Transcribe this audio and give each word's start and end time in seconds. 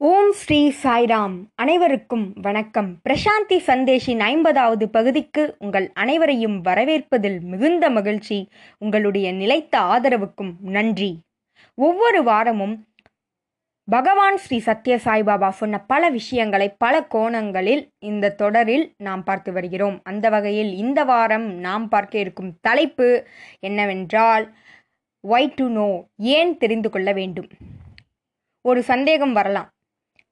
ஓம் 0.00 0.32
ஸ்ரீ 0.32 0.72
சாய்ராம். 0.82 1.44
அனைவருக்கும் 1.54 2.32
வணக்கம். 2.42 2.98
பிரசாந்தி 3.08 3.56
சந்தேஷின் 3.66 4.18
ஐம்பதாவது 4.18 4.88
பகுதிக்கு 4.88 5.56
உங்கள் 5.58 5.90
அனைவரையும் 5.94 6.64
வரவேற்பதில் 6.64 7.40
மிகுந்த 7.40 7.90
மகிழ்ச்சி 7.90 8.48
உங்களுடைய 8.78 9.32
நிலைத்த 9.32 9.80
ஆதரவுக்கும் 9.80 10.52
நன்றி. 10.60 11.20
ஒவ்வொரு 11.74 12.22
வாரமும் 12.22 12.86
பகவான் 13.84 14.36
ஸ்ரீ 14.36 14.62
சத்ய 14.66 14.98
சாய்பாபா 15.04 15.48
சொன்ன 15.48 15.80
பல 15.80 16.08
விஷயங்களை 16.08 16.68
பல 16.78 17.04
கோணங்களில் 17.04 17.88
இந்த 17.98 18.30
தொடரில் 18.30 18.92
நாம் 18.96 19.24
பார்த்து 19.24 19.52
வருகிறோம். 19.52 20.00
அந்த 20.02 20.28
வகையில் 20.28 20.74
இந்த 20.74 21.04
வாரம் 21.04 21.48
நாம் 21.54 21.88
பார்க்க 21.88 22.18
இருக்கும் 22.18 22.58
தலைப்பு 22.60 23.26
என்னவென்றால் 23.60 24.54
ஒய் 25.28 25.52
டு 25.54 25.68
நோ 25.68 26.04
ஏன் 26.16 26.56
தெரிந்து 26.56 26.90
கொள்ள 26.90 27.12
வேண்டும்? 27.12 27.48
ஒரு 28.62 28.82
சந்தேகம் 28.82 29.32
வரலாம். 29.32 29.72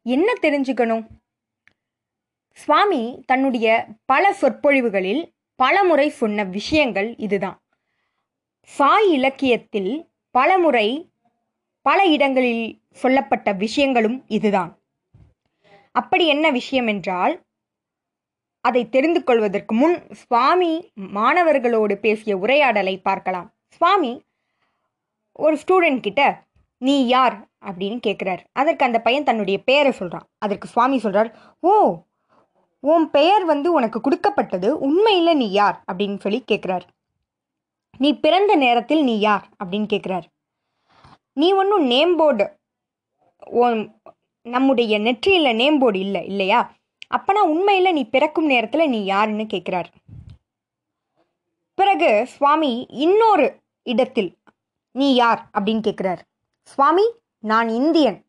என்ன 0.06 0.32
தெரிஞ்சுக்கணும்? 0.42 1.04
சுவாமி 2.52 3.22
தன்னுடைய 3.26 3.86
பல 4.06 4.24
சொற்பொழிவுகளில் 4.32 5.22
பலமுறை 5.56 6.08
சொன்ன 6.08 6.44
விஷயங்கள் 6.44 7.08
இதுதான். 7.16 7.58
சாய் 8.68 9.08
இலக்கியத்தில் 9.12 9.92
பலமுறை 10.30 10.88
பல 11.86 11.98
இடங்களில் 12.04 12.64
சொல்லப்பட்ட 12.92 13.52
விஷயங்களும் 13.52 14.24
இதுதான். 14.26 14.72
அப்படி 15.92 16.26
என்ன 16.26 16.46
விஷயம் 16.50 16.86
என்றால் 16.86 17.34
அதை 18.60 18.88
தெரிந்து 18.88 19.24
கொள்வதற்கு 19.24 19.74
முன் 19.74 19.96
சுவாமி 20.12 20.72
மாணவர்களோடு 21.14 21.94
பேசிய 21.94 22.36
உரையாடலை 22.36 22.94
பார்க்கலாம். 22.98 23.48
சுவாமி 23.68 24.12
ஒரு 25.32 25.58
ஸ்டூடெண்ட் 25.62 26.00
கிட்ட 26.00 26.22
நீ 26.82 26.96
யார்? 27.06 27.36
அப்படின்னு 27.66 27.98
கேட்குறாரு 28.06 28.42
அதற்கு 28.52 28.84
அந்த 28.84 28.98
பையன் 29.00 29.24
தன்னுடைய 29.24 29.58
பெயரை 29.58 29.92
சொல்கிறான் 29.92 30.26
அதற்கு 30.38 30.68
சுவாமி 30.68 30.98
சொல்கிறார் 30.98 31.30
ஓ 31.60 31.72
உன் 32.80 33.10
பெயர் 33.10 33.44
வந்து 33.44 33.72
உனக்கு 33.72 34.00
கொடுக்கப்பட்டது 34.00 34.78
உண்மையில் 34.78 35.36
நீ 35.36 35.50
யார்? 35.50 35.76
அப்படின்னு 35.92 36.18
சொல்லி 36.20 36.44
கேட்குறாரு 36.52 36.86
நீ 37.98 38.12
பிறந்த 38.18 38.54
நேரத்தில் 38.54 39.04
நீ 39.04 39.18
யார்? 39.18 39.44
அப்படின்னு 39.64 39.88
கேட்குறாரு 39.92 40.26
நீ 41.32 41.52
ஒன்றும் 41.52 41.86
நேம் 41.86 42.16
போர்டு 42.16 42.46
நம்முடைய 44.46 44.98
நெற்றியில் 44.98 45.56
நேம் 45.56 45.78
போர்டு 45.78 45.98
இல்லை 45.98 46.26
இல்லையா? 46.26 46.60
அப்பனா 47.16 47.42
உண்மையில் 47.46 47.92
நீ 47.92 48.02
பிறக்கும் 48.04 48.46
நேரத்தில் 48.46 48.90
நீ 48.90 49.04
யாருன்னு 49.04 49.44
கேட்குறாரு 49.44 49.90
பிறகு 51.78 52.10
சுவாமி 52.26 52.86
இன்னொரு 52.98 53.46
இடத்தில் 53.86 54.30
நீ 54.94 55.14
யார்? 55.14 55.40
அப்படின்னு 55.54 55.80
கேட்குறார் 55.80 56.22
சுவாமி 56.62 57.06
நான் 57.38 57.68
இந்தியன். 57.68 58.24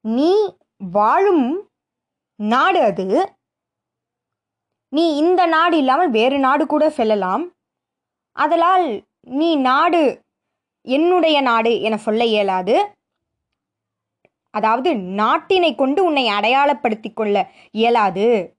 நீ 0.00 0.56
வாழும் 0.76 1.70
நாடு 2.36 2.80
அது. 2.80 3.36
நீ 4.88 5.16
இந்த 5.16 5.46
நாடு 5.46 5.76
இல்லாமல் 5.76 6.10
வேறு 6.10 6.38
நாடு 6.38 6.66
கூட 6.66 6.90
செல்லலாம். 6.90 7.52
அதனால் 8.32 9.04
நீ 9.20 9.56
நாடு 9.56 10.22
என்னுடைய 10.82 11.40
நாடு 11.40 11.80
என 11.80 11.96
சொல்ல 11.96 12.24
இயலாது. 12.24 12.94
அதாவது 14.50 14.92
நாட்டினை 14.94 15.74
கொண்டு 15.74 16.04
உன்னை 16.04 16.28
அடையாளப்படுத்தி 16.28 17.12
கொள்ள 17.14 17.50
இயலாது. 17.70 18.56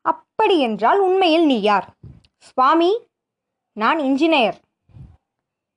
அப்படி 0.00 0.60
என்றால் 0.60 0.98
உண்மையில் 0.98 1.46
நீ 1.46 1.60
யார்? 1.60 1.94
சுவாமி 2.38 3.06
நான் 3.72 3.98
இன்ஜினியர். 3.98 4.54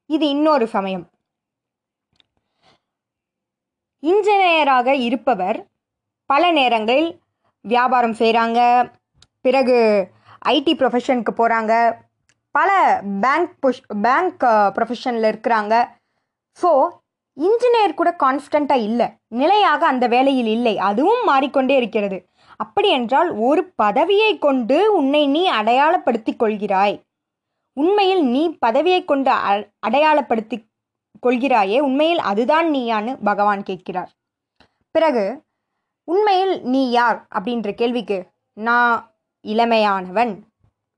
இது 0.06 0.28
இன்னொரு 0.28 0.68
சமயம். 0.68 1.09
இன்ஜினியராக 4.04 4.90
இருப்பவர் 5.08 5.58
பல 6.30 6.52
நேரங்களில் 6.52 7.12
வியாபாரம் 7.66 8.16
செய்கிறாங்க 8.22 8.60
பிறகு 9.42 9.78
ஐடி 10.56 10.74
ப்ரொஃபஷனுக்கு 10.80 11.32
போகிறாங்க 11.40 11.74
பல 12.56 12.70
பேங்க் 13.24 13.52
புஷ் 13.64 13.84
பேங்க் 14.06 14.44
ப்ரொஃபஷனில் 14.76 15.28
இருக்கிறாங்க. 15.32 15.74
ஸோ 16.60 16.70
இன்ஜினியர் 17.38 18.00
கூட 18.00 18.10
கான்ஸ்டண்ட்டாக 18.24 18.86
இல்லை. 18.88 19.08
நிலையாக 19.42 19.82
அந்த 19.88 20.06
வேலையில் 20.08 20.50
இல்லை. 20.56 20.74
அதுவும் 20.90 21.24
மாறிக்கொண்டே 21.24 21.76
இருக்கிறது. 21.82 22.18
அப்படி 22.56 22.90
என்றால் 22.90 23.30
ஒரு 23.48 23.62
பதவியை 23.76 24.32
கொண்டு 24.38 24.78
உன்னை 25.00 25.22
நீ 25.36 25.44
அடையாளப்படுத்திக் 25.60 26.42
கொள்கிறாய். 26.44 26.96
உண்மையில் 27.78 28.24
நீ 28.34 28.44
பதவியை 28.66 29.02
கொண்டு 29.12 29.32
அடையாளப்படுத்தி 29.88 30.58
கொள்கிறாயே 31.22 31.80
உண்மையில் 31.80 32.20
அதுதான் 32.20 32.68
நீயான்னு 32.68 33.18
பகவான் 33.24 33.64
கேட்கிறார். 33.64 34.12
பிறகு 34.92 35.26
உண்மையில் 36.04 36.64
நீ 36.64 36.90
யார்? 36.92 37.28
அப்படின்ற 37.36 37.72
கேள்விக்கு 37.74 38.18
நான் 38.54 39.12
இளமையானவன் 39.46 40.34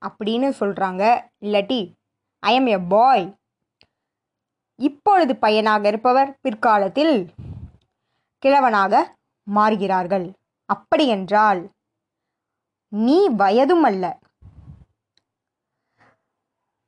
அப்படின்னு 0.02 0.50
சொல்கிறாங்க 0.60 1.04
இல்லாட்டி 1.42 1.82
ஐ 2.40 2.56
எம் 2.56 2.66
எ 2.66 2.78
பாய் 2.78 3.26
இப்பொழுது 4.80 5.36
பையனாக 5.36 5.88
இருப்பவர் 5.88 6.38
பிற்காலத்தில் 6.42 7.16
கிழவனாக 8.44 9.16
மாறுகிறார்கள். 9.48 10.26
அப்படியென்றால் 10.66 11.62
நீ 12.92 13.30
வயதும் 13.30 13.84
அல்ல. 13.84 14.06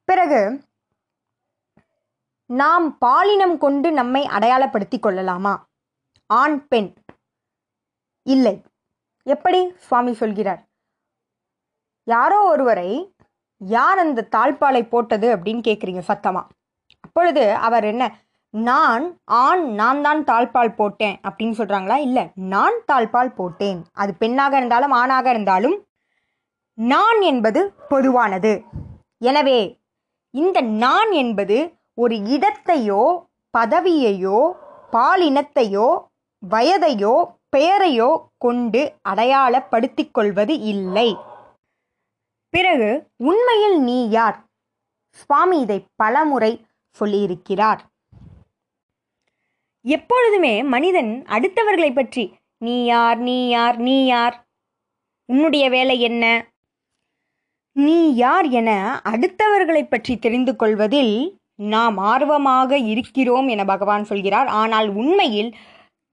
பிறகு 0.04 0.40
நாம் 2.46 2.98
பாலினம் 2.98 3.58
கொண்டு 3.58 3.92
நம்மை 3.92 4.26
அடையாளப்படுத்திக் 4.26 5.02
கொள்ளலாமா? 5.02 5.68
ஆண் 6.26 6.68
பெண். 6.68 6.94
இல்லை. 8.24 8.62
எப்படி 9.24 9.74
சுவாமி 9.78 10.14
சொல்கிறார்? 10.14 10.68
யாரோ 12.04 12.44
ஒருவரை 12.44 13.16
யார் 13.58 13.98
அந்த 13.98 14.28
தாழ்பாலை 14.36 14.88
போட்டது? 14.88 15.36
அப்படின்னு 15.36 15.62
கேட்குறீங்க 15.68 16.02
சத்தமா? 16.08 16.44
அப்பொழுது 17.00 17.54
அவர் 17.54 17.84
என்ன 17.84 18.18
நான் 18.50 19.20
ஆண் 19.26 19.74
நான் 19.74 20.02
தான் 20.02 20.24
தாழ்பால் 20.24 20.76
போட்டேன் 20.76 21.20
அப்படின்னு 21.24 21.58
சொல்கிறாங்களா 21.58 21.96
இல்லை 21.96 22.32
நான் 22.36 22.74
தாழ்பால் 22.92 23.36
போட்டேன். 23.36 23.86
அது 23.94 24.16
பெண்ணாக 24.16 24.58
இருந்தாலும் 24.58 24.92
ஆணாக 24.92 25.30
இருந்தாலும் 25.30 25.86
நான் 26.74 27.22
என்பது 27.22 27.74
பொதுவானது. 27.90 28.64
எனவே 29.18 29.82
இந்த 30.30 30.62
நான் 30.62 31.12
என்பது 31.12 31.58
ஒரு 31.98 32.16
இடத்தையோ 32.36 33.04
பதவியையோ 33.54 34.40
பாலினத்தையோ 34.92 35.88
வயதையோ 36.44 37.16
பெயரையோ 37.56 38.10
கொண்டு 38.38 38.82
அடையாளப்படுத்திக் 39.02 40.14
கொள்வது 40.14 40.54
இல்லை. 40.60 41.10
பிறகு 42.54 42.90
உண்மையில் 43.30 43.78
நீ 43.80 43.98
யார்? 44.10 44.38
சுவாமி 45.10 45.58
இதை 45.60 45.78
பலமுறை 45.96 46.52
சொல்லியிருக்கிறார். 47.00 47.82
எப்பொழுதுமே 49.86 50.64
மனிதன் 50.64 51.12
அடுத்தவர்களை 51.30 51.92
பற்றி 51.94 52.26
நீ 52.58 52.76
யார் 52.86 53.20
நீ 53.20 53.38
யார் 53.48 53.78
நீ 53.78 54.06
யார்? 54.06 54.36
உன்னுடைய 55.30 55.66
வேலை 55.70 55.96
என்ன? 56.00 56.26
நீ 57.76 58.00
யார் 58.16 58.50
என 58.50 58.70
அடுத்தவர்களை 59.04 59.84
பற்றி 59.90 60.14
தெரிந்து 60.18 60.56
கொள்வதில் 60.56 61.16
நாம் 61.72 61.98
ஆர்வமாக 62.12 62.78
இருக்கிறோம் 62.92 63.48
என 63.48 63.64
பகவான் 63.66 64.06
சொல்கிறார். 64.12 64.50
ஆனால் 64.62 64.90
உண்மையில் 65.02 65.52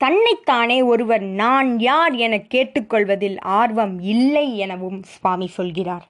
தன்னைத்தானே 0.01 0.79
ஒருவர் 0.83 1.25
நான் 1.41 1.71
யார் 1.79 2.15
என 2.27 2.35
கேட்டுக்கொள்வதில் 2.55 3.39
ஆர்வம் 3.59 3.97
இல்லை 4.13 4.47
எனவும் 4.57 5.01
சுவாமி 5.13 5.49
சொல்கிறார். 5.57 6.05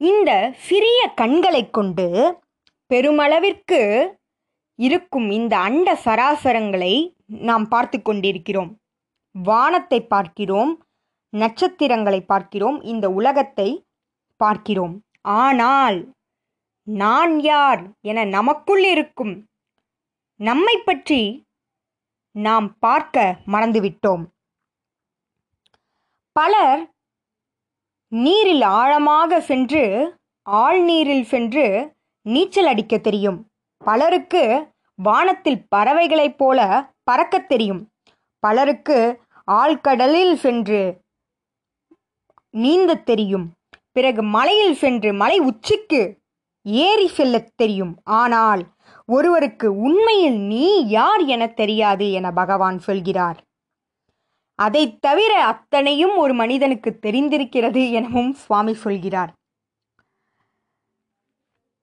இந்த 0.00 0.30
சிறிய 0.68 1.00
கண்களை 1.20 1.62
கொண்டு 1.70 2.06
பெருமளவிற்கு 2.90 3.80
இருக்கும் 4.78 5.28
இந்த 5.30 5.54
அண்ட 5.58 5.88
சராசரங்களை 6.04 6.94
நாம் 7.48 7.66
பார்த்து 7.68 7.98
கொண்டிருக்கிறோம். 8.02 8.72
வானத்தை 9.34 10.00
பார்க்கிறோம் 10.14 10.72
நட்சத்திரங்களை 11.32 12.20
பார்க்கிறோம் 12.32 12.78
இந்த 12.92 13.06
உலகத்தை 13.10 13.68
பார்க்கிறோம். 14.40 14.94
ஆனால் 15.42 15.98
நான் 16.82 17.40
யார் 17.40 17.90
என 18.00 18.24
நமக்குள் 18.24 18.84
இருக்கும். 18.84 19.46
நம்மை 20.36 20.78
பற்றி 20.84 21.44
நாம் 22.30 22.78
பார்க்க 22.78 23.38
மறந்துவிட்டோம். 23.46 24.24
பலர் 26.32 26.90
நீரில் 28.08 28.62
ஆழமாக 28.62 29.40
சென்று 29.40 30.14
ஆழ்நீரில் 30.50 31.22
சென்று 31.22 31.94
நீச்சல் 32.22 32.66
அடிக்க 32.66 32.98
தெரியும். 32.98 33.46
பலருக்கு 33.76 34.70
வானத்தில் 34.94 35.66
பறவைகளைப் 35.76 36.36
போல 36.36 36.90
பறக்கத் 37.10 37.48
தெரியும். 37.48 37.90
பலருக்கு 38.38 39.20
ஆழ்கடலில் 39.46 40.34
சென்று 40.34 41.00
நீந்தத் 42.50 43.06
தெரியும். 43.06 43.52
பிறகு 43.92 44.22
மலையில் 44.22 44.74
சென்று 44.74 45.12
மலை 45.12 45.38
உச்சிக்கு 45.38 46.21
ஏறி 46.62 47.06
செல்லத் 47.06 47.56
தெரியும். 47.56 48.00
ஆனால் 48.04 48.66
ஒருவருக்கு 49.06 49.76
உண்மையில் 49.76 50.38
நீ 50.40 50.88
யார் 50.88 51.24
என 51.24 51.46
தெரியாது 51.46 52.12
என 52.12 52.32
பகவான் 52.32 52.78
சொல்கிறார். 52.78 53.44
அதை 54.54 54.98
தவிர 54.98 55.44
அத்தனையும் 55.44 56.16
ஒரு 56.16 56.34
மனிதனுக்கு 56.34 56.98
தெரிந்திருக்கிறது 57.02 57.90
எனவும் 57.90 58.32
சுவாமி 58.32 58.74
சொல்கிறார். 58.74 59.32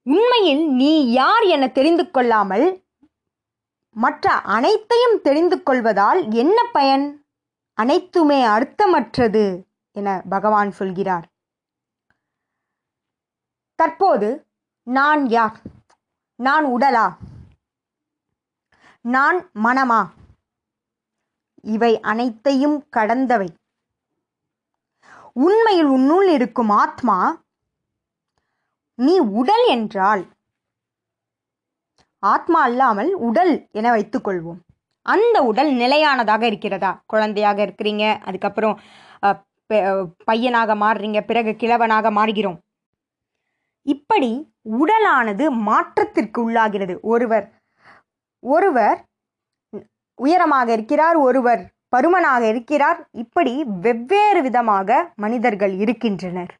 உண்மையில் 0.01 0.69
நீ 0.69 1.11
யார் 1.11 1.43
என 1.43 1.67
தெரிந்து 1.67 2.11
கொள்ளாமல் 2.11 2.83
மற்ற 3.89 4.31
அனைத்தையும் 4.31 5.21
தெரிந்து 5.21 5.63
கொள்வதால் 5.63 6.31
என்ன 6.31 6.63
பயன்? 6.71 7.25
அனைத்துமே 7.73 8.43
அர்த்தமற்றது 8.43 9.63
என 9.91 10.21
பகவான் 10.29 10.71
சொல்கிறார். 10.71 11.27
தற்போது 13.75 14.48
நான் 14.87 15.23
யார்? 15.29 15.57
நான் 16.35 16.65
உடலா? 16.65 17.07
நான் 19.05 19.39
மனமா? 19.65 20.01
இவை 21.63 21.91
அனைத்தையும் 22.11 22.77
கடந்தவை. 22.97 23.49
உண்மையில் 25.45 25.89
உன்னுள் 25.95 26.29
இருக்கும் 26.37 26.71
ஆத்மா 26.83 27.17
நீ 28.95 29.15
உடல் 29.19 29.65
என்றால் 29.67 30.23
ஆத்மா 32.23 32.59
அல்லாமல் 32.61 33.11
உடல் 33.27 33.53
என 33.71 33.91
வைத்துக்கொள்வோம். 33.95 34.59
அந்த 35.05 35.37
உடல் 35.43 35.71
நிலையானதாக 35.73 36.43
இருக்கிறதா? 36.45 36.91
குழந்தையாக 37.05 37.59
இருக்கிறீங்க 37.65 38.05
அதுக்கப்புறம் 38.27 38.75
பையனாக 40.29 40.75
மாறுறீங்க 40.75 41.19
பிறகு 41.21 41.51
கிழவனாக 41.55 42.11
மாறுகிறோம். 42.11 42.59
இப்படி 43.85 44.31
உடலானது 44.65 45.49
மாற்றத்திற்கு 45.49 46.51
உள்ளாகிறது. 46.51 46.99
ஒருவர் 47.01 47.53
ஒருவர் 48.39 48.99
உயரமாக 50.15 50.71
இருக்கிறார் 50.71 51.15
ஒருவர் 51.15 51.61
பருமனாக 51.95 52.41
இருக்கிறார். 52.47 53.07
இப்படி 53.11 53.63
வெவ்வேறு 53.63 54.41
விதமாக 54.41 55.11
மனிதர்கள் 55.15 55.73
இருக்கின்றனர். 55.73 56.51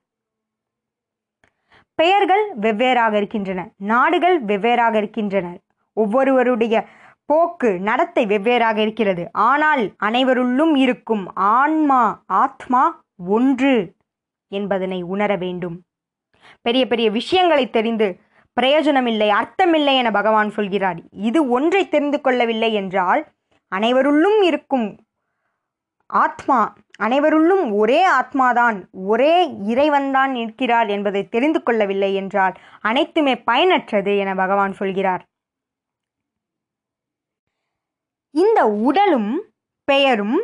பெயர்கள் 1.96 2.58
வெவ்வேறாக 2.60 3.14
இருக்கின்றன. 3.14 3.72
நாடுகள் 3.78 4.46
வெவ்வேறாக 4.46 4.96
இருக்கின்றன. 4.96 5.58
ஒவ்வொருவருடைய 5.94 6.88
போக்கு 7.26 7.80
நடத்தை 7.80 8.26
வெவ்வேறாக 8.26 8.78
இருக்கிறது. 8.78 9.30
ஆனால் 9.32 9.94
அனைவருள்ளும் 10.04 10.76
இருக்கும் 10.76 11.26
ஆன்மா 11.34 12.24
ஆத்மா 12.26 13.04
ஒன்று 13.28 13.96
என்பதனை 14.48 15.02
உணர 15.02 15.36
வேண்டும். 15.36 15.78
பெரிய 16.62 16.88
பெரிய 16.88 17.12
விஷயங்களை 17.12 17.70
தெரிந்து 17.70 18.20
பிரயோஜனமில்லை 18.54 19.30
அர்த்தமில்லை 19.30 19.94
என 19.96 20.12
பகவான் 20.12 20.50
சொல்கிறார். 20.50 21.00
இது 21.12 21.50
ஒன்றை 21.50 21.90
தெரிந்து 21.90 22.22
கொள்ளவில்லை 22.22 22.74
என்றால் 22.74 23.28
அனைவருள்ளும் 23.76 24.42
இருக்கும் 24.42 25.00
ஆத்மா 26.06 26.74
அனைவருள்ளும் 27.02 27.76
ஒரே 27.78 28.06
ஆத்மாதான் 28.06 28.78
ஒரே 28.92 29.48
இறைவன்தான் 29.48 30.36
இருக்கிறார் 30.36 30.88
என்பதை 30.88 31.30
தெரிந்து 31.30 31.64
கொள்ளவில்லை 31.64 32.16
என்றால் 32.16 32.56
அனைத்துமே 32.82 33.34
பயனற்றது 33.34 34.18
என 34.18 34.36
பகவான் 34.36 34.74
சொல்கிறார். 34.74 35.24
இந்த 38.32 38.68
உடலும் 38.68 39.44
பெயரும் 39.84 40.40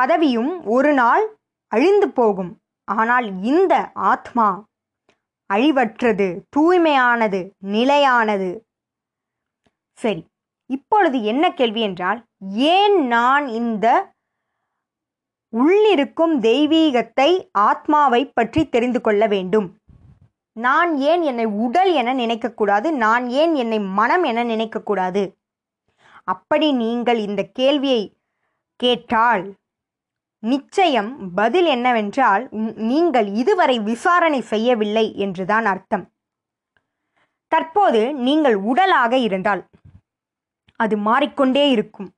பதவியும் 0.00 0.52
ஒரு 0.64 0.92
நாள் 0.92 1.24
அழிந்து 1.72 2.08
போகும். 2.10 2.52
ஆனால் 2.84 3.42
இந்த 3.42 3.90
ஆத்மா 3.92 4.67
அழிவற்றது 5.50 6.26
தூய்மையானது 6.56 7.40
நிலையானது. 7.74 8.50
சரி 9.98 10.22
இப்பொழுது 10.70 11.18
என்ன 11.22 11.44
கேள்வி 11.52 11.82
என்றால் 11.88 12.20
ஏன் 12.74 12.96
நான் 13.08 13.46
இந்த 13.60 13.86
உள்ளிருக்கும் 15.52 16.34
தெய்வீகத்தை 16.40 17.30
ஆத்மாவை 17.68 18.22
பற்றி 18.28 18.62
தெரிந்து 18.68 19.00
கொள்ள 19.00 19.22
வேண்டும்? 19.26 19.68
நான் 20.56 20.90
ஏன் 21.10 21.22
என்னை 21.30 21.46
உடல் 21.64 21.92
என 22.00 22.14
நினைக்கக்கூடாது 22.14 22.88
நான் 23.04 23.24
ஏன் 23.40 23.54
என்னை 23.54 23.78
மனம் 23.98 24.24
என 24.30 24.44
நினைக்கக்கூடாது 24.44 25.22
அப்படி 26.24 26.68
நீங்கள் 26.82 27.20
இந்த 27.26 27.42
கேள்வியை 27.58 28.02
கேட்டால் 28.80 29.44
நிச்சயம் 30.42 31.10
பதில் 31.34 31.64
என்னவென்றால் 31.66 32.48
நீங்கள் 32.90 33.28
இதுவரை 33.42 33.76
விசாரணை 33.80 34.40
செய்யவில்லை 34.40 35.06
என்றுதான் 35.16 35.64
அர்த்தம். 35.64 36.04
தற்போது 37.52 38.00
நீங்கள் 38.26 38.56
உடலாக 38.70 39.12
இருந்தால் 39.16 39.62
அது 40.80 40.96
மாறிக்கொண்டே 40.96 41.64
இருக்கும். 41.70 42.08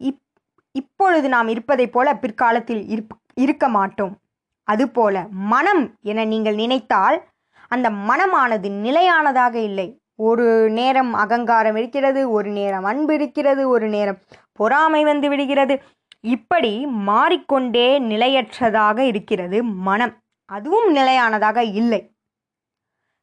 இப் 0.00 0.20
இப்பொழுது 0.74 1.28
நாம் 1.28 1.48
இருப்பதைப் 1.48 1.92
போல 1.92 2.08
பிற்காலத்தில் 2.16 2.82
இருப் 2.88 3.14
இருக்க 3.34 3.68
மாட்டோம். 3.68 4.14
அதுபோல 4.68 5.16
மனம் 5.52 5.84
என 6.02 6.24
நீங்கள் 6.24 6.54
நினைத்தால் 6.54 7.18
அந்த 7.68 7.90
மனமானது 8.08 8.68
நிலையானதாக 8.86 9.54
இல்லை. 9.60 9.88
ஒரு 10.28 10.46
நேரம் 10.70 11.12
அகங்காரம் 11.14 11.76
இருக்கிறது 11.76 12.30
ஒரு 12.30 12.50
நேரம் 12.50 12.84
அன்பு 12.84 13.14
இருக்கிறது 13.14 13.62
ஒரு 13.68 13.88
நேரம் 13.88 14.18
பொறாமை 14.52 15.04
வந்து 15.04 15.28
விடுகிறது. 15.28 15.74
இப்படி 16.24 16.72
மாறிக்கொண்டே 16.86 17.88
நிலையற்றதாக 18.00 18.98
இருக்கிறது 18.98 19.58
மனம். 19.88 20.14
அதுவும் 20.48 20.88
நிலையானதாக 20.92 21.58
இல்லை. 21.80 22.00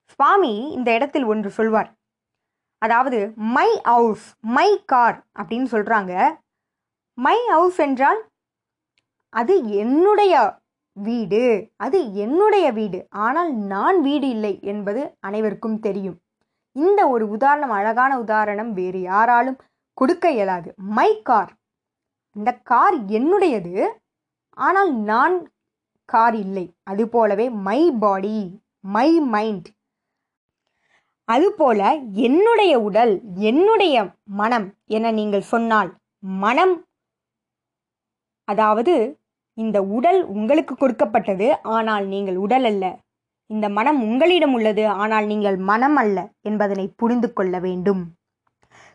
சுவாமி 0.04 0.54
இந்த 0.78 0.90
இடத்தில் 0.94 1.24
ஒன்று 1.24 1.50
சொல்வார். 1.50 1.90
அதாவது 2.82 3.20
மை 3.56 3.70
ஹவுஸ் 3.84 4.26
மை 4.40 4.70
கார் 4.86 5.18
அப்படின்னு 5.40 5.68
சொல்கிறாங்க 5.72 6.14
மை 7.18 7.38
ஹவுஸ் 7.52 7.80
என்றால் 7.88 8.20
அது 9.34 9.56
என்னுடைய 9.84 10.34
வீடு 10.98 11.44
அது 11.76 12.00
என்னுடைய 12.14 12.68
வீடு. 12.72 13.00
ஆனால் 13.10 13.52
நான் 13.74 13.98
வீடு 14.02 14.28
இல்லை 14.30 14.54
என்பது 14.62 15.02
அனைவருக்கும் 15.20 15.80
தெரியும். 15.80 16.18
இந்த 16.76 17.02
ஒரு 17.08 17.26
உதாரணம் 17.30 17.70
அழகான 17.70 18.12
உதாரணம் 18.20 18.72
வேறு 18.74 19.02
யாராலும் 19.02 19.62
கொடுக்க 19.94 20.26
இயலாது. 20.32 20.70
மை 20.98 21.10
கார் 21.22 21.52
இந்த 22.36 22.50
கார் 22.72 22.98
என்னுடையது? 23.18 23.76
ஆனால் 24.58 24.92
நான் 25.10 25.36
கார் 26.10 26.36
இல்லை. 26.46 26.66
அது 26.92 27.04
போலவே 27.16 27.46
மை 27.68 27.82
பாடி 28.04 28.38
மை 28.96 29.10
மைண்ட் 29.34 29.68
அதுபோல 31.30 31.80
என்னுடைய 32.28 32.74
உடல் 32.88 33.12
என்னுடைய 33.50 33.96
மனம் 34.40 34.68
என 34.98 35.12
நீங்கள் 35.18 35.50
சொன்னால் 35.54 35.90
மனம் 36.44 36.76
அதாவது 38.48 38.94
இந்த 39.58 39.78
உடல் 39.98 40.20
உங்களுக்கு 40.36 40.74
கொடுக்கப்பட்டது 40.76 41.48
ஆனால் 41.76 42.06
நீங்கள் 42.14 42.38
உடல் 42.46 42.66
அல்ல. 42.72 42.86
இந்த 43.50 43.66
மனம் 43.78 44.00
உங்களிடம் 44.08 44.54
உள்ளது 44.58 44.84
ஆனால் 45.04 45.26
நீங்கள் 45.32 45.58
மனம் 45.70 45.98
அல்ல 46.04 46.18
என்பதனை 46.50 46.86
புரிந்து 47.02 47.30
கொள்ள 47.34 47.56
வேண்டும். 47.68 48.02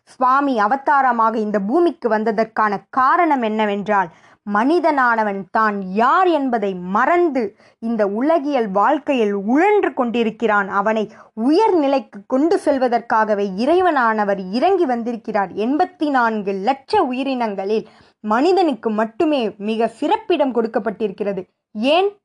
சுவாமி 0.05 0.59
அவதாரமாக 0.59 1.37
இந்த 1.37 1.59
பூமிக்கு 1.59 2.09
வந்ததற்கான 2.09 2.77
காரணம் 2.89 3.41
என்னவென்றால் 3.41 4.09
மனிதனானவன் 4.53 5.43
தான் 5.51 5.81
யார் 5.81 6.27
என்பதை 6.27 6.75
மறந்து 6.75 7.57
இந்த 7.79 8.07
உலகியல் 8.07 8.71
வாழ்க்கையில் 8.71 9.33
உழன்று 9.33 9.93
கொண்டிருக்கிறான். 9.93 10.69
அவனை 10.69 11.11
உயர்நிலைக்கு 11.35 12.19
கொண்டு 12.27 12.61
செல்வதற்காகவே 12.65 13.45
இறைவனானவர் 13.57 14.51
இறங்கி 14.51 14.85
வந்திருக்கிறார். 14.85 15.51
எண்பத்தி 15.53 16.09
நான்கு 16.09 16.51
லட்ச 16.51 16.99
உயிரினங்களில் 16.99 17.87
மனிதனுக்கு 18.19 18.89
மட்டுமே 18.89 19.55
மிக 19.57 19.87
சிறப்பிடம் 19.87 20.55
கொடுக்கப்பட்டிருக்கிறது. 20.55 21.43
ஏன்? 21.73 22.19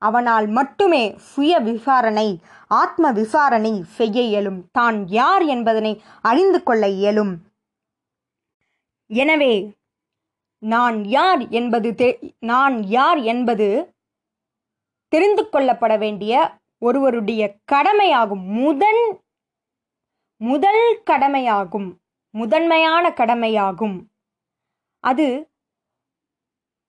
அவனால் 0.00 0.46
மட்டுமே 0.46 1.14
சுய 1.18 1.58
விசாரணை 1.58 2.40
ஆத்ம 2.68 3.12
விசாரணை 3.12 3.82
செய்ய 3.82 4.22
இயலும். 4.22 4.68
தான் 4.72 5.08
யார் 5.08 5.42
என்பதனை 5.42 6.02
அறிந்து 6.22 6.62
கொள்ள 6.62 6.88
இயலும். 6.88 7.42
எனவே 9.06 9.72
நான் 10.58 11.04
யார் 11.04 11.48
என்பது 11.48 11.90
தெ- 11.90 12.34
நான் 12.38 12.82
யார் 12.82 13.18
என்பது 13.18 13.94
தெரிந்து 15.08 15.48
கொள்ளப்பட 15.52 15.98
வேண்டிய 15.98 16.50
ஒருவருடைய 16.78 17.56
கடமையாகும். 17.64 18.44
முதன் 18.44 19.20
முதல் 20.36 21.02
கடமையாகும். 21.04 22.00
முதன்மையான 22.30 23.12
கடமையாகும். 23.12 24.10
அது 25.00 25.50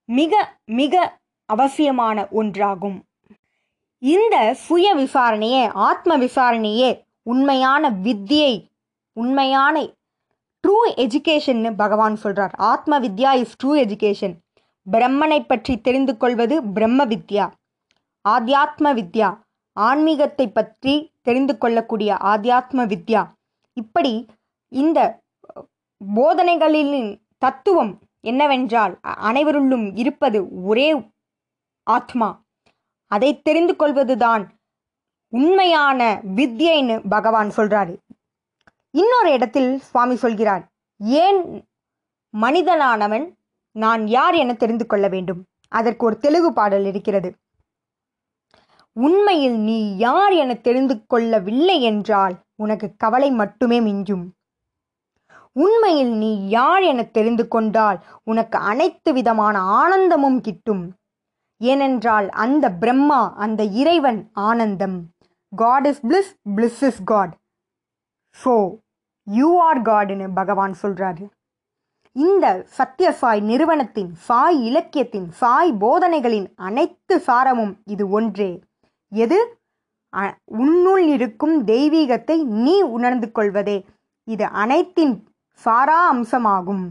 மிக 0.05 0.57
மிக 0.65 1.20
அவசியமான 1.53 2.17
ஒன்றாகும். 2.39 2.99
இந்த 4.03 4.35
சுய 4.65 4.87
விசாரணையே 5.01 5.63
ஆத்ம 5.87 6.17
விசாரணையே 6.17 6.91
உண்மையான 7.31 7.89
வித்தியை 8.05 8.53
உண்மையான 9.17 9.75
ட்ரூ 10.63 10.77
எஜுகேஷன்னு 11.03 11.69
பகவான் 11.81 12.17
சொல்றார். 12.23 12.53
ஆத்ம 12.71 12.99
வித்யா 13.05 13.31
இஸ் 13.43 13.55
ட்ரூ 13.61 13.71
எஜுகேஷன் 13.83 14.35
பிரம்மனை 14.87 15.39
பற்றி 15.47 15.73
தெரிந்து 15.87 16.13
கொள்வது 16.17 16.55
பிரம்ம 16.75 17.05
வித்யா. 17.13 17.45
ஆத்தியாத்ம 18.25 18.93
வித்யா. 18.99 19.29
ஆன்மீகத்தை 19.77 20.45
பற்றி 20.57 20.93
தெரிந்து 21.27 21.53
கொள்ளக்கூடிய 21.57 22.11
ஆத்தியாத்ம 22.31 22.85
வித்யா. 22.93 23.21
இப்படி 23.77 24.13
இந்த 24.71 24.99
போதனைகளின் 26.01 27.09
தத்துவம் 27.37 27.93
என்னவென்றால் 28.31 28.93
அனைவருள்ளும் 29.29 29.87
இருப்பது 30.01 30.39
ஒரே 30.69 30.87
ஆத்மா. 31.83 32.43
அதை 33.07 33.41
தெரிந்து 33.41 33.75
கொள்வதுதான் 33.75 34.51
உண்மையான 35.27 36.21
வித்யைன்னு 36.35 37.09
பகவான் 37.09 37.49
சொல்றாரு. 37.49 37.97
இன்னொரு 38.91 39.31
இடத்தில் 39.31 39.79
சுவாமி 39.79 40.15
சொல்கிறார் 40.15 40.67
ஏன் 40.97 41.67
மனிதனானவன் 42.41 43.33
நான் 43.71 44.07
யார் 44.07 44.33
என 44.33 44.53
தெரிந்து 44.53 44.85
கொள்ள 44.85 45.07
வேண்டும்? 45.07 45.45
அதற்கு 45.67 46.05
ஒரு 46.05 46.17
தெலுங்கு 46.17 46.53
பாடல் 46.53 46.85
இருக்கிறது. 46.85 47.35
உண்மையில் 48.93 49.59
நீ 49.59 49.97
யார் 49.97 50.31
என 50.31 50.53
தெரிந்து 50.53 51.05
கொள்ளவில்லை 51.05 51.81
என்றால் 51.81 52.35
உனக்கு 52.55 52.95
கவலை 52.97 53.31
மட்டுமே 53.31 53.79
மிஞ்சும். 53.79 54.25
உண்மையில் 55.51 56.11
நீ 56.11 56.47
யார் 56.47 56.81
என 56.81 57.03
தெரிந்து 57.03 57.47
கொண்டால் 57.47 58.03
உனக்கு 58.23 58.57
அனைத்து 58.57 59.13
விதமான 59.13 59.59
ஆனந்தமும் 59.59 60.41
கிட்டும். 60.41 60.95
ஏனென்றால் 61.61 62.29
அந்த 62.29 62.71
பிரம்மா 62.71 63.33
அந்த 63.35 63.63
இறைவன் 63.63 64.29
ஆனந்தம். 64.33 65.09
God 65.55 65.85
is 65.85 66.05
bliss 66.05 66.33
bliss 66.55 66.83
is 66.83 67.03
god 67.03 67.37
so 68.43 68.77
you 69.23 69.61
are 69.61 69.81
காட்னு 69.81 70.29
பகவான் 70.33 70.75
சொல்கிறாரு 70.81 71.29
இந்த 72.11 72.67
சத்யசாய் 72.77 73.41
நிறுவனத்தின் 73.41 74.15
சாய் 74.15 74.65
இலக்கியத்தின் 74.65 75.31
சாய் 75.31 75.73
போதனைகளின் 75.73 76.51
அனைத்து 76.55 77.17
சாரமும் 77.17 77.77
இது 77.85 78.09
ஒன்றே. 78.09 78.63
எது? 79.09 79.61
அ- 80.15 80.37
உன்னுள் 80.45 81.07
இருக்கும் 81.07 81.65
தெய்வீகத்தை 81.65 82.43
நீ 82.43 82.81
உணர்ந்து 82.81 83.31
கொள்வதே. 83.31 83.85
இது 84.23 84.45
அனைத்தின் 84.45 85.23
சாரா 85.53 86.13
அம்சமாகும். 86.13 86.87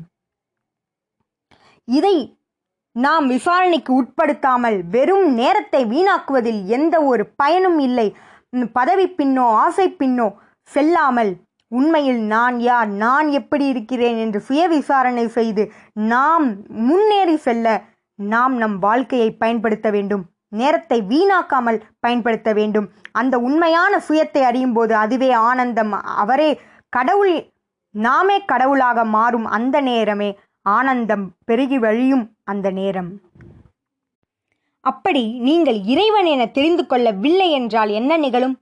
இதை 1.84 2.39
நாம் 2.96 3.26
விசாரணைக்கு 3.26 3.92
உட்படுத்தாமல் 3.94 4.78
வெறும் 4.84 5.26
நேரத்தை 5.34 5.82
வீணாக்குவதில் 5.84 6.60
எந்த 6.66 6.94
ஒரு 7.02 7.24
பயனும் 7.36 7.78
இல்லை. 7.78 8.08
பதவி 8.72 9.06
பின்னோ 9.18 9.44
ஆசை 9.64 9.86
பின்னோ 9.98 10.26
செல்லாமல் 10.70 11.30
உண்மையில் 11.72 12.20
நான் 12.32 12.56
யார்? 12.60 12.88
நான் 13.04 13.28
எப்படி 13.28 13.64
இருக்கிறேன்? 13.66 14.18
என்று 14.18 14.38
சுய 14.40 14.62
விசாரணை 14.68 15.24
செய்து 15.28 15.64
நாம் 16.12 16.46
முன்னேறி 16.88 17.36
செல்ல 17.36 17.66
நாம் 18.18 18.54
நம் 18.56 18.76
வாழ்க்கையை 18.78 19.30
பயன்படுத்த 19.32 19.88
வேண்டும். 19.90 20.24
நேரத்தை 20.48 20.98
வீணாக்காமல் 21.02 21.78
பயன்படுத்த 22.00 22.52
வேண்டும். 22.52 22.86
அந்த 23.12 23.34
உண்மையான 23.38 24.02
சுயத்தை 24.08 24.42
அறியும் 24.42 24.72
போது 24.72 24.94
அதுவே 24.94 25.30
ஆனந்தம். 25.48 25.92
அவரே 25.92 26.50
கடவுள் 26.88 27.34
நாமே 27.94 28.36
கடவுளாக 28.44 29.04
மாறும் 29.04 29.46
அந்த 29.58 29.76
நேரமே. 29.80 30.30
ஆனந்தம் 30.62 31.24
பெருகி 31.44 31.78
வழியும் 31.78 32.24
அந்த 32.44 32.70
நேரம். 32.70 33.10
அப்படி 34.80 35.22
நீங்கள் 35.38 35.78
இறைவன் 35.82 36.24
என 36.24 36.46
தெரிந்து 36.46 36.86
கொள்ளவில்லை 36.86 37.50
என்றால் 37.50 37.90
என்ன 37.90 38.16
நிகழும்? 38.16 38.56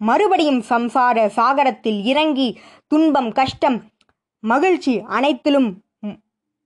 மறுபடியும் 0.00 0.62
சம்சார 0.68 1.26
சாகரத்தில் 1.36 2.00
இறங்கி 2.02 2.48
துன்பம் 2.86 3.32
கஷ்டம் 3.32 3.78
மகிழ்ச்சி 4.40 4.94
அனைத்திலும் 5.00 5.68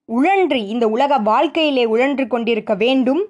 உழன்று 0.04 0.58
இந்த 0.66 0.84
உலக 0.88 1.18
வாழ்க்கையிலே 1.18 1.84
உழன்று 1.84 2.26
கொண்டிருக்க 2.26 2.74
வேண்டும். 2.74 3.22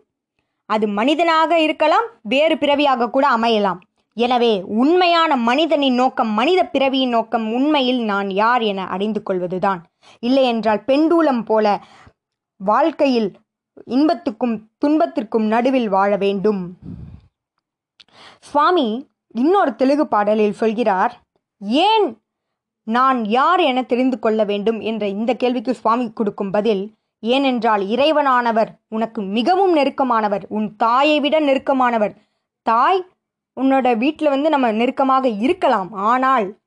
அது 0.67 0.89
மனிதனாக 0.89 1.59
இருக்கலாம் 1.61 2.07
வேறு 2.23 2.59
பிறவியாக 2.59 3.11
கூட 3.11 3.25
அமையலாம். 3.37 3.81
எனவே 4.17 4.53
உண்மையான 4.81 5.37
மனிதனின் 5.49 5.95
நோக்கம் 5.95 6.33
மனித 6.39 6.61
பிறவியின் 6.65 7.15
நோக்கம் 7.17 7.47
உண்மையில் 7.53 8.01
நான் 8.05 8.31
யார் 8.31 8.63
என 8.63 8.81
அறிந்து 8.87 9.21
கொள்வதுதான். 9.23 9.81
இல்லையென்றால் 10.19 10.81
பெண்டூலம் 10.87 11.43
போல 11.45 11.67
வாழ்க்கையில் 12.61 13.31
இன்பத்துக்கும் 13.87 14.57
துன்பத்திற்கும் 14.79 15.47
நடுவில் 15.47 15.89
வாழ 15.89 16.11
வேண்டும். 16.17 16.63
சுவாமி 18.39 18.89
இன்னொரு 19.35 19.73
தெலுங்கு 19.77 20.07
பாடலில் 20.07 20.59
சொல்கிறார் 20.63 21.13
ஏன் 21.87 22.07
நான் 22.87 23.19
யார் 23.25 23.61
என 23.61 23.83
தெரிந்து 23.83 24.17
கொள்ள 24.19 24.41
வேண்டும்? 24.45 24.79
என்ற 24.81 25.03
இந்த 25.09 25.33
கேள்விக்கு 25.35 25.73
சுவாமி 25.75 26.07
கொடுக்கும் 26.13 26.51
பதில் 26.51 26.83
ஏனென்றால் 27.23 27.83
இறைவனானவர் 27.95 28.71
உனக்கு 28.89 29.21
மிகவும் 29.37 29.75
நெருக்கமானவர் 29.77 30.45
உன் 30.49 30.69
தாயை 30.77 31.19
விட 31.21 31.37
நெருக்கமானவர். 31.41 32.15
தாய் 32.67 33.01
உன்னோட 33.61 33.97
வீட்டில் 33.97 34.29
வந்து 34.29 34.49
நம்ம 34.51 34.73
நெருக்கமாக 34.73 35.29
இருக்கலாம். 35.29 35.93
ஆனால் 35.93 36.59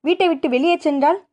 வீட்டை 0.00 0.28
விட்டு 0.28 0.48
வெளியே 0.48 0.76
சென்றால் 0.76 1.26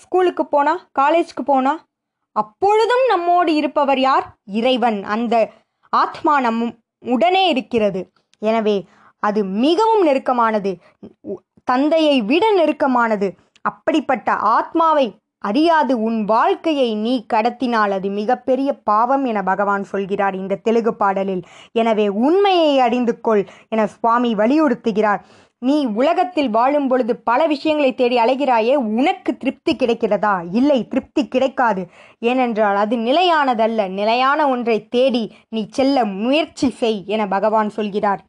ஸ்கூலுக்கு 0.00 0.46
போனா 0.46 0.88
காலேஜ்க்கு 0.98 1.42
போனா 1.44 1.84
அப்பொழுதும் 2.32 3.06
நம்மோடு 3.08 3.54
இருப்பவர் 3.54 4.00
யார்? 4.00 4.36
இறைவன். 4.44 5.04
அந்த 5.04 5.50
ஆத்மா 5.90 6.40
நம் 6.40 6.78
உடனே 7.06 7.48
இருக்கிறது. 7.48 8.12
எனவே 8.38 8.88
அது 9.18 9.44
மிகவும் 9.44 10.06
நெருக்கமானது. 10.06 10.76
உ- 11.20 11.38
தந்தையை 11.64 12.22
விட 12.22 12.54
நெருக்கமானது. 12.54 13.36
அப்படிப்பட்ட 13.62 14.32
ஆத்மாவை 14.32 15.14
அறியாது 15.44 15.94
உன் 16.02 16.18
வாழ்க்கையை 16.24 16.90
நீ 16.94 17.14
கடத்தினால் 17.32 17.92
அது 17.96 18.08
மிகப்பெரிய 18.10 18.70
பாவம் 18.72 19.24
என 19.24 19.42
பகவான் 19.42 19.84
சொல்கிறார் 19.84 20.34
இந்த 20.34 20.60
தெலுங்கு 20.66 20.94
பாடலில். 20.94 21.42
எனவே 21.72 22.08
உண்மையை 22.08 22.72
அறிந்து 22.80 23.14
கொள் 23.20 23.42
என 23.68 23.86
சுவாமி 23.86 24.34
வலியுறுத்துகிறார். 24.34 25.22
நீ 25.58 25.76
உலகத்தில் 25.86 26.50
வாழும் 26.50 26.88
பொழுது 26.88 27.12
பல 27.16 27.40
விஷயங்களை 27.46 27.94
தேடி 27.94 28.16
அலைகிறாயே 28.16 28.74
உனக்கு 28.74 29.36
திருப்தி 29.36 29.72
கிடைக்கிறதா? 29.76 30.34
இல்லை 30.52 30.78
திருப்தி 30.88 31.22
கிடைக்காது. 31.28 31.82
ஏனென்றால் 32.20 32.76
அது 32.76 32.96
நிலையானதல்ல. 32.96 33.88
நிலையான 33.88 34.48
ஒன்றை 34.48 34.78
தேடி 34.88 35.24
நீ 35.48 35.62
செல்ல 35.70 36.04
முயற்சி 36.04 36.70
செய் 36.70 37.00
என 37.06 37.28
பகவான் 37.28 37.70
சொல்கிறார். 37.70 38.22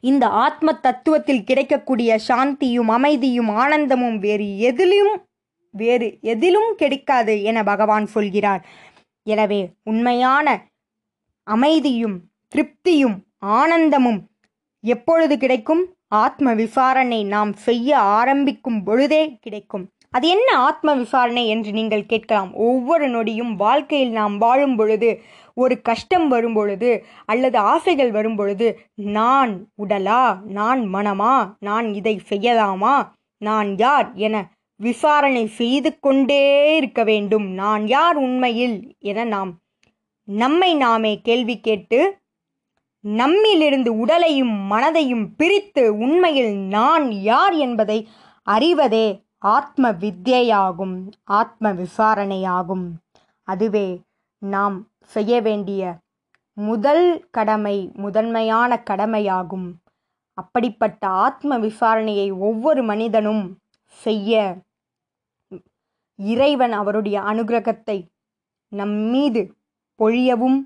இந்த 0.00 0.24
ஆத்ம 0.26 0.72
தத்துவத்தில் 0.82 1.44
கிடைக்கக்கூடிய 1.44 2.18
சாந்தியும் 2.28 2.90
அமைதியும் 2.96 3.50
ஆனந்தமும் 3.62 4.18
வேறு 4.18 4.48
எதிலும் 4.58 5.12
வேறு 5.70 6.18
எதிலும் 6.20 6.74
கிடைக்காது 6.76 7.42
என 7.42 7.62
பகவான் 7.62 8.06
சொல்கிறார். 8.06 8.66
எனவே 9.22 9.70
உண்மையான 9.84 10.66
அமைதியும் 11.42 12.20
திருப்தியும் 12.52 13.16
ஆனந்தமும் 13.38 14.20
எப்பொழுது 14.80 15.38
கிடைக்கும்? 15.38 15.94
ஆத்ம 16.08 16.54
விசாரணை 16.54 17.24
நாம் 17.24 17.52
செய்ய 17.52 17.98
ஆரம்பிக்கும் 17.98 18.82
பொழுதே 18.82 19.38
கிடைக்கும். 19.40 19.88
அது 20.08 20.28
என்ன 20.28 20.56
ஆத்ம 20.58 20.94
விசாரணை 20.94 21.48
என்று 21.48 21.72
நீங்கள் 21.72 22.06
கேட்கலாம். 22.06 22.52
ஒவ்வொரு 22.52 23.08
நொடியும் 23.08 23.52
வாழ்க்கையில் 23.56 24.10
நாம் 24.10 24.38
வாழும் 24.38 24.76
பொழுது 24.76 25.22
ஒரு 25.54 25.82
கஷ்டம் 25.82 26.28
வரும் 26.28 26.52
பொழுது 26.52 27.04
அல்லது 27.24 27.58
ஆசைகள் 27.58 28.10
வரும் 28.10 28.36
பொழுது 28.36 28.80
நான் 28.94 29.66
உடலா? 29.82 30.38
நான் 30.44 30.80
மனமா? 30.94 31.54
நான் 31.58 31.94
இதை 31.94 32.20
செய்யலாமா? 32.28 33.08
நான் 33.38 33.76
யார்? 33.76 34.14
என 34.14 34.50
விசாரணை 34.80 35.46
செய்து 35.46 35.90
கொண்டே 35.98 36.42
இருக்க 36.76 37.00
வேண்டும். 37.04 37.46
நான் 37.52 37.86
யார் 37.86 38.16
உண்மையில் 38.16 38.76
என 38.98 39.24
நாம் 39.24 39.52
நம்மை 40.28 40.74
நாமே 40.74 41.12
கேள்வி 41.22 41.60
கேட்டு 41.60 41.98
நம்மிலிருந்து 43.04 43.88
உடலையும் 43.88 44.54
மனதையும் 44.70 45.26
பிரித்து 45.36 45.96
உண்மையில் 45.96 46.52
நான் 46.76 47.06
யார் 47.10 47.54
என்பதை 47.54 47.98
அறிவதே 48.50 49.06
ஆத்ம 49.38 49.92
வித்யையாகும் 49.92 50.96
ஆத்ம 51.24 51.72
விசாரணையாகும் 51.72 52.86
அதுவே 53.48 53.88
நாம் 54.42 54.76
செய்ய 55.04 55.40
வேண்டிய 55.40 55.92
முதல் 56.56 57.06
கடமை 57.30 57.76
முதன்மையான 57.94 58.82
கடமையாகும். 58.90 59.68
அப்படிப்பட்ட 60.38 61.02
ஆத்ம 61.24 61.58
விசாரணையை 61.58 62.28
ஒவ்வொரு 62.38 62.82
மனிதனும் 62.82 63.44
செய்ய 64.02 64.56
இறைவன் 66.20 66.72
அவருடைய 66.72 67.20
அனுகிரகத்தை 67.20 68.06
நம்மீது 68.68 69.54
பொழியவும் 69.98 70.60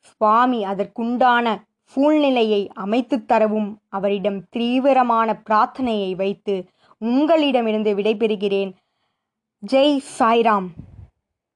சுவாமி 0.00 0.64
அதற்குண்டான 0.64 1.62
சூழ்நிலையை 1.84 2.70
அமைத்துத் 2.74 3.28
தரவும் 3.28 3.80
அவரிடம் 3.88 4.48
தீவிரமான 4.48 5.42
பிரார்த்தனையை 5.50 6.16
வைத்து 6.16 6.68
உங்களிடமிருந்து 6.98 7.94
விடைபெறுகிறேன். 7.94 8.72
ஜெய் 9.72 10.02
சாய்ராம். 10.18 10.66